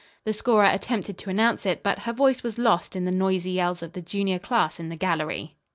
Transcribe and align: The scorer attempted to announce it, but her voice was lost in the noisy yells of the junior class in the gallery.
The 0.25 0.33
scorer 0.33 0.65
attempted 0.65 1.19
to 1.19 1.29
announce 1.29 1.63
it, 1.63 1.83
but 1.83 1.99
her 1.99 2.11
voice 2.11 2.41
was 2.41 2.57
lost 2.57 2.95
in 2.95 3.05
the 3.05 3.11
noisy 3.11 3.51
yells 3.51 3.83
of 3.83 3.93
the 3.93 4.01
junior 4.01 4.39
class 4.39 4.79
in 4.79 4.89
the 4.89 4.95
gallery. 4.95 5.57